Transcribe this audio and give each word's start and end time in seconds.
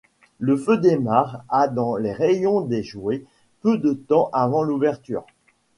Le 0.39 0.57
feu 0.57 0.77
démarre 0.79 1.43
à 1.47 1.67
dans 1.67 1.95
les 1.95 2.11
rayons 2.11 2.61
des 2.61 2.81
jouets, 2.81 3.23
peu 3.61 3.77
de 3.77 3.93
temps 3.93 4.31
avant 4.33 4.63
l'ouverture. 4.63 5.27